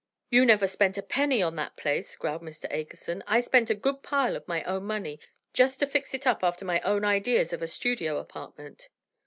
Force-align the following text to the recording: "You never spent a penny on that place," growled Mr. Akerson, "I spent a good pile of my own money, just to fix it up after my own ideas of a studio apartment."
"You 0.31 0.47
never 0.47 0.65
spent 0.65 0.97
a 0.97 1.03
penny 1.03 1.43
on 1.43 1.55
that 1.57 1.77
place," 1.77 2.15
growled 2.15 2.41
Mr. 2.41 2.65
Akerson, 2.73 3.21
"I 3.27 3.39
spent 3.39 3.69
a 3.69 3.75
good 3.75 4.01
pile 4.01 4.35
of 4.35 4.47
my 4.47 4.63
own 4.63 4.85
money, 4.85 5.19
just 5.53 5.79
to 5.79 5.85
fix 5.85 6.15
it 6.15 6.25
up 6.25 6.43
after 6.43 6.65
my 6.65 6.81
own 6.81 7.05
ideas 7.05 7.53
of 7.53 7.61
a 7.61 7.67
studio 7.67 8.17
apartment." 8.17 8.89